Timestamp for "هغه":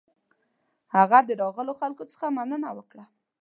0.95-1.17